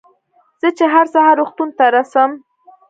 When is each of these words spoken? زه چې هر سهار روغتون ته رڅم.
زه 0.61 0.69
چې 0.77 0.85
هر 0.93 1.05
سهار 1.13 1.35
روغتون 1.39 1.69
ته 1.77 1.85
رڅم. 1.93 2.31